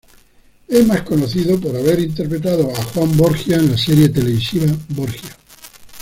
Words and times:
Es 0.67 0.87
más 0.87 1.03
conocido 1.03 1.59
por 1.59 1.75
haber 1.75 1.99
interpretado 1.99 2.71
a 2.71 2.75
Juan 2.85 3.15
Borgia 3.15 3.57
en 3.57 3.69
la 3.69 3.77
serie 3.77 4.09
televisiva 4.09 4.65
"Borgia". 4.89 5.37